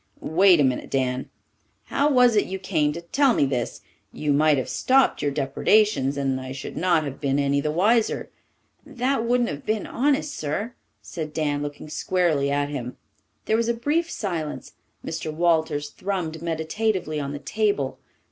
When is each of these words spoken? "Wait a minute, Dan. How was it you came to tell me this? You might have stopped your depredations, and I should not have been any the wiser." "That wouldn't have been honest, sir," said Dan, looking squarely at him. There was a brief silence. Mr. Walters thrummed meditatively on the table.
"Wait 0.33 0.59
a 0.59 0.63
minute, 0.63 0.89
Dan. 0.89 1.29
How 1.83 2.09
was 2.09 2.35
it 2.35 2.47
you 2.47 2.57
came 2.57 2.91
to 2.93 3.01
tell 3.01 3.35
me 3.35 3.45
this? 3.45 3.81
You 4.11 4.33
might 4.33 4.57
have 4.57 4.67
stopped 4.67 5.21
your 5.21 5.29
depredations, 5.29 6.17
and 6.17 6.41
I 6.41 6.53
should 6.53 6.75
not 6.75 7.03
have 7.03 7.21
been 7.21 7.37
any 7.37 7.61
the 7.61 7.69
wiser." 7.69 8.31
"That 8.83 9.23
wouldn't 9.25 9.49
have 9.49 9.63
been 9.63 9.85
honest, 9.85 10.33
sir," 10.33 10.73
said 11.03 11.33
Dan, 11.33 11.61
looking 11.61 11.87
squarely 11.87 12.49
at 12.49 12.69
him. 12.69 12.97
There 13.45 13.57
was 13.57 13.69
a 13.69 13.75
brief 13.75 14.09
silence. 14.09 14.73
Mr. 15.05 15.31
Walters 15.31 15.91
thrummed 15.91 16.41
meditatively 16.41 17.19
on 17.19 17.31
the 17.31 17.37
table. 17.37 17.99